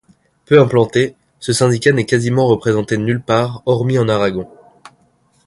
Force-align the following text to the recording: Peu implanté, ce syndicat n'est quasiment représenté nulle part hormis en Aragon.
Peu 0.47 0.59
implanté, 0.59 1.13
ce 1.39 1.53
syndicat 1.53 1.91
n'est 1.91 2.07
quasiment 2.07 2.47
représenté 2.47 2.97
nulle 2.97 3.21
part 3.21 3.61
hormis 3.67 3.99
en 3.99 4.09
Aragon. 4.09 4.49